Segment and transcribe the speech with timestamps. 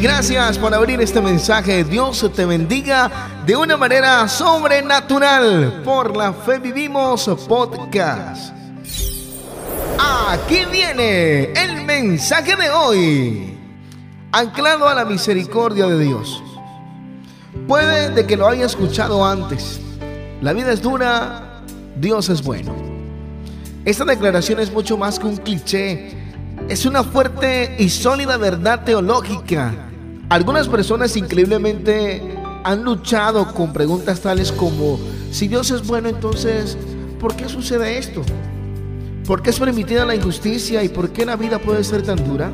[0.00, 1.82] Gracias por abrir este mensaje.
[1.82, 3.10] Dios te bendiga
[3.46, 5.80] de una manera sobrenatural.
[5.84, 8.52] Por la fe vivimos podcast.
[10.28, 13.58] Aquí viene el mensaje de hoy.
[14.32, 16.42] Anclado a la misericordia de Dios.
[17.66, 19.80] Puede de que lo haya escuchado antes.
[20.42, 21.62] La vida es dura,
[21.96, 22.74] Dios es bueno.
[23.86, 26.26] Esta declaración es mucho más que un cliché
[26.68, 29.85] es una fuerte y sólida verdad teológica.
[30.28, 32.20] Algunas personas increíblemente
[32.64, 34.98] han luchado con preguntas tales como,
[35.30, 36.76] si Dios es bueno, entonces,
[37.20, 38.22] ¿por qué sucede esto?
[39.24, 42.50] ¿Por qué es permitida la injusticia y por qué la vida puede ser tan dura?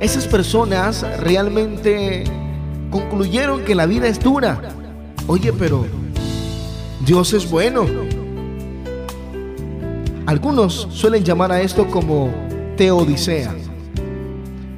[0.00, 2.24] Esas personas realmente
[2.90, 4.60] concluyeron que la vida es dura.
[5.26, 5.86] Oye, pero
[7.06, 7.86] Dios es bueno.
[10.26, 12.30] Algunos suelen llamar a esto como
[12.76, 13.54] teodicea.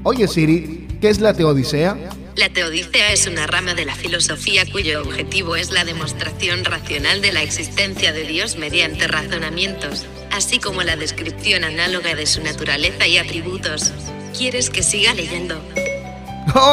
[0.02, 1.96] Oye Siri, ¿qué es la teodicea?
[2.36, 7.32] La teodicea es una rama de la filosofía cuyo objetivo es la demostración racional de
[7.32, 13.18] la existencia de Dios mediante razonamientos, así como la descripción análoga de su naturaleza y
[13.18, 13.92] atributos.
[14.36, 15.58] ¿Quieres que siga leyendo?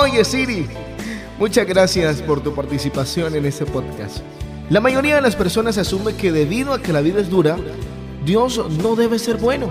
[0.02, 0.68] Oye Siri,
[1.40, 4.18] muchas gracias por tu participación en este podcast.
[4.70, 7.58] La mayoría de las personas asume que debido a que la vida es dura,
[8.26, 9.70] Dios no debe ser bueno.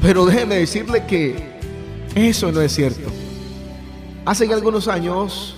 [0.00, 1.36] Pero déjeme decirle que
[2.14, 3.23] eso no es cierto.
[4.24, 5.54] Hace ya algunos años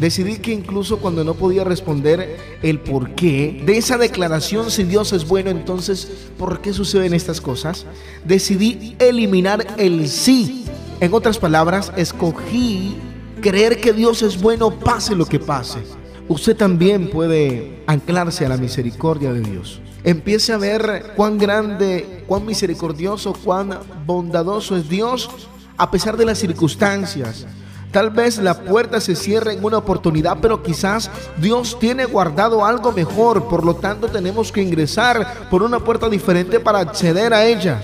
[0.00, 5.12] decidí que incluso cuando no podía responder el por qué de esa declaración, si Dios
[5.12, 7.86] es bueno, entonces, ¿por qué suceden estas cosas?
[8.24, 10.64] Decidí eliminar el sí.
[11.00, 12.96] En otras palabras, escogí
[13.42, 15.80] creer que Dios es bueno, pase lo que pase.
[16.28, 22.46] Usted también puede anclarse a la misericordia de Dios empiece a ver cuán grande, cuán
[22.46, 23.76] misericordioso, cuán
[24.06, 25.28] bondadoso es Dios
[25.76, 27.44] a pesar de las circunstancias.
[27.92, 32.92] Tal vez la puerta se cierre en una oportunidad, pero quizás Dios tiene guardado algo
[32.92, 33.48] mejor.
[33.48, 37.80] Por lo tanto, tenemos que ingresar por una puerta diferente para acceder a ella.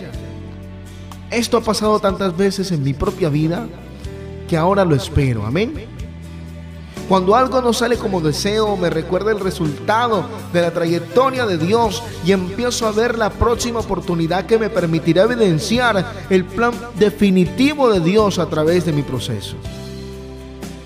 [1.30, 3.66] Esto ha pasado tantas veces en mi propia vida
[4.48, 5.46] que ahora lo espero.
[5.46, 5.72] Amén.
[7.08, 12.02] Cuando algo no sale como deseo, me recuerda el resultado de la trayectoria de Dios
[12.24, 18.00] y empiezo a ver la próxima oportunidad que me permitirá evidenciar el plan definitivo de
[18.00, 19.56] Dios a través de mi proceso.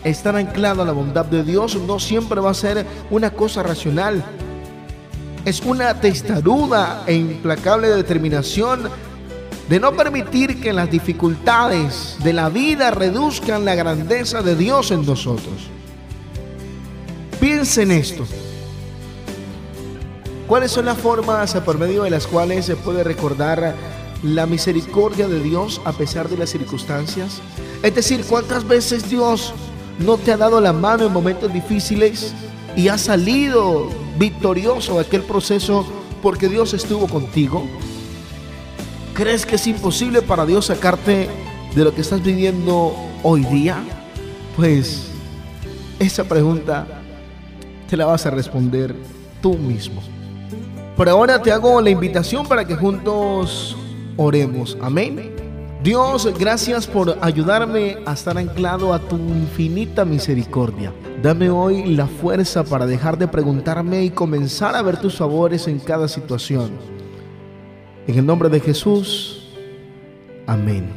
[0.07, 4.25] Estar anclado a la bondad de Dios no siempre va a ser una cosa racional.
[5.45, 8.89] Es una testaruda e implacable determinación
[9.69, 15.05] de no permitir que las dificultades de la vida reduzcan la grandeza de Dios en
[15.05, 15.71] nosotros.
[17.41, 18.25] Piensa en esto.
[20.47, 23.75] ¿Cuáles son las formas por medio de las cuales se puede recordar
[24.23, 27.41] la misericordia de Dios a pesar de las circunstancias?
[27.83, 29.53] Es decir, ¿cuántas veces Dios
[29.99, 32.35] no te ha dado la mano en momentos difíciles
[32.77, 35.87] y has salido victorioso de aquel proceso
[36.23, 37.65] porque Dios estuvo contigo?
[39.15, 41.29] ¿Crees que es imposible para Dios sacarte
[41.75, 43.83] de lo que estás viviendo hoy día?
[44.57, 45.09] Pues
[45.99, 46.87] esa pregunta
[47.89, 48.95] te la vas a responder
[49.41, 50.03] tú mismo.
[50.97, 53.77] Por ahora te hago la invitación para que juntos
[54.17, 54.77] oremos.
[54.81, 55.36] Amén.
[55.87, 60.93] Dios, gracias por ayudarme a estar anclado a tu infinita misericordia.
[61.23, 65.79] Dame hoy la fuerza para dejar de preguntarme y comenzar a ver tus favores en
[65.79, 66.73] cada situación.
[68.09, 69.55] En el nombre de Jesús.
[70.49, 70.91] Amén.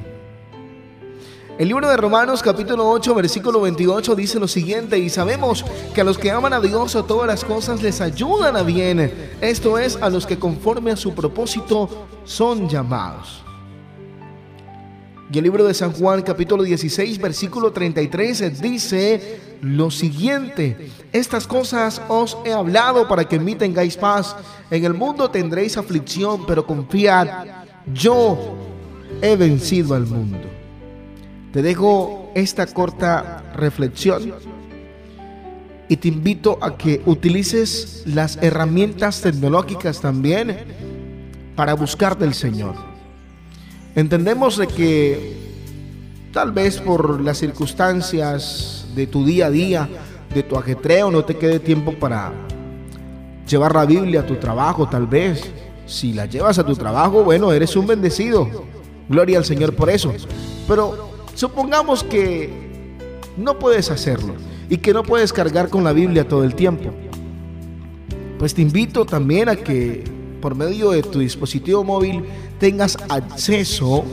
[1.60, 5.64] El libro de Romanos capítulo 8 versículo 28 dice lo siguiente, y sabemos
[5.94, 9.14] que a los que aman a Dios a todas las cosas les ayudan a bien,
[9.40, 13.44] esto es, a los que conforme a su propósito son llamados.
[15.32, 22.02] Y el libro de San Juan capítulo 16 versículo 33 dice lo siguiente, estas cosas
[22.08, 24.36] os he hablado para que en mí tengáis paz,
[24.72, 27.28] en el mundo tendréis aflicción, pero confiad,
[27.94, 28.56] yo
[29.22, 30.40] he vencido al mundo.
[31.52, 34.34] Te dejo esta corta reflexión
[35.90, 40.58] y te invito a que utilices las herramientas tecnológicas también
[41.56, 42.99] para buscar del Señor.
[43.96, 45.38] Entendemos de que
[46.32, 49.90] tal vez por las circunstancias de tu día a día,
[50.34, 52.32] de tu ajetreo, no te quede tiempo para
[53.48, 55.44] llevar la Biblia a tu trabajo, tal vez.
[55.86, 58.48] Si la llevas a tu trabajo, bueno, eres un bendecido.
[59.10, 60.14] Gloria al Señor por eso.
[60.68, 61.10] Pero
[61.40, 62.50] Supongamos que
[63.38, 64.34] no puedes hacerlo
[64.70, 66.92] y que no puedes cargar con la Biblia todo el tiempo.
[68.38, 70.04] Pues te invito también a que
[70.40, 72.24] por medio de tu dispositivo móvil
[72.60, 74.04] tengas acceso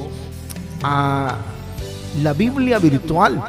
[0.82, 1.37] a
[2.23, 3.43] la Biblia virtual.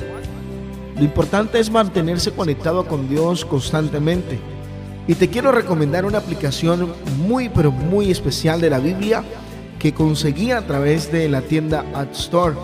[0.95, 4.39] Lo importante es mantenerse conectado con Dios constantemente.
[5.07, 6.94] Y te quiero recomendar una aplicación
[7.25, 9.24] muy pero muy especial de la Biblia
[9.79, 12.56] que conseguí a través de la tienda App Store,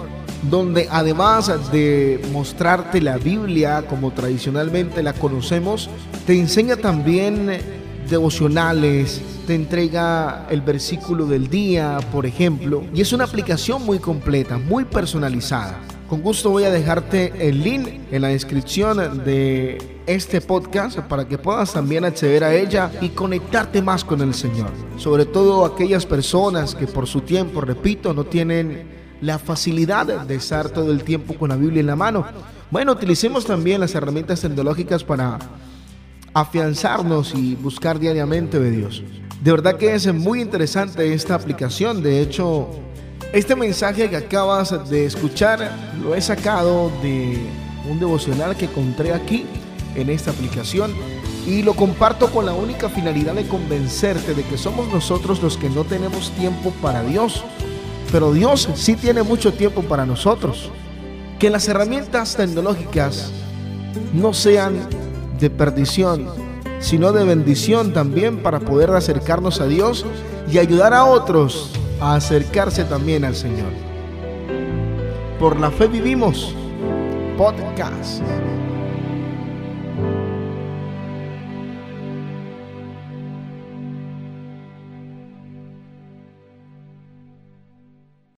[0.50, 5.90] donde además de mostrarte la Biblia como tradicionalmente la conocemos,
[6.26, 13.26] te enseña también devocionales, te entrega el versículo del día, por ejemplo, y es una
[13.26, 15.80] aplicación muy completa, muy personalizada.
[16.10, 21.38] Con gusto voy a dejarte el link en la descripción de este podcast para que
[21.38, 24.70] puedas también acceder a ella y conectarte más con el Señor.
[24.98, 28.84] Sobre todo aquellas personas que por su tiempo, repito, no tienen
[29.22, 32.26] la facilidad de estar todo el tiempo con la Biblia en la mano.
[32.70, 35.40] Bueno, utilicemos también las herramientas tecnológicas para
[36.34, 39.04] afianzarnos y buscar diariamente de Dios.
[39.42, 42.02] De verdad que es muy interesante esta aplicación.
[42.02, 42.70] De hecho,
[43.34, 47.38] este mensaje que acabas de escuchar lo he sacado de
[47.90, 49.46] un devocional que encontré aquí
[49.96, 50.94] en esta aplicación
[51.46, 55.70] y lo comparto con la única finalidad de convencerte de que somos nosotros los que
[55.70, 57.44] no tenemos tiempo para Dios,
[58.12, 60.72] pero Dios sí tiene mucho tiempo para nosotros.
[61.40, 63.32] Que las herramientas tecnológicas
[64.14, 64.88] no sean
[65.44, 66.26] de perdición,
[66.80, 70.06] sino de bendición también para poder acercarnos a Dios
[70.50, 71.70] y ayudar a otros
[72.00, 73.68] a acercarse también al Señor.
[75.40, 76.56] Por la fe vivimos
[77.38, 78.22] podcast.